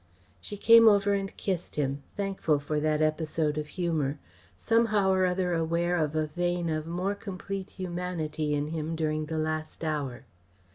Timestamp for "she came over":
0.41-1.13